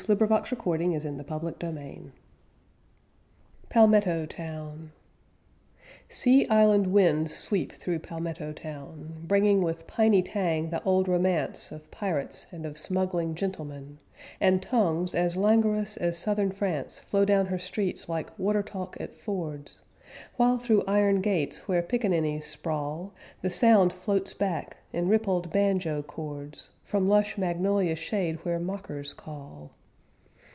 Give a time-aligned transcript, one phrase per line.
[0.01, 0.07] H.A.
[0.07, 2.11] See the note at the back of the book.
[3.69, 4.91] PALMETTO TOWN
[6.09, 11.91] Sea island winds sweep through Palmetto Town, Bringing with piney tang the old romance Of
[11.91, 13.99] Pirates and of smuggling gentlemen;
[14.39, 19.13] And tongues as languorous as southern France Flow down her streets like water talk at
[19.15, 19.81] fords;
[20.35, 23.13] While through iron gates where pickaninnies sprawl,
[23.43, 29.73] The sound floats back, in rippled banjo chords, From lush magnolia shade where mockers call.